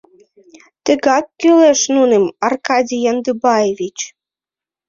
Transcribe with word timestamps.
—Тыгак 0.85 1.25
кӱлеш 1.39 1.81
нуным, 1.95 2.23
Аркадий 2.47 3.03
Яндыбаевич! 3.11 3.97